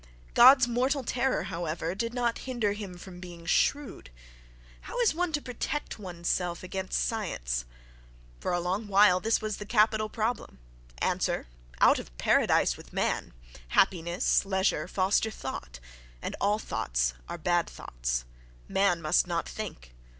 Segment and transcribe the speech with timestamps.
[0.33, 4.09] —God's mortal terror, however, did not hinder him from being shrewd.
[4.89, 7.65] How is one to protect one's self against science?
[8.39, 10.57] For a long while this was the capital problem.
[10.97, 11.45] Answer:
[11.79, 13.33] Out of paradise with man!
[13.67, 19.93] Happiness, leisure, foster thought—and all thoughts are bad thoughts!—Man must not think.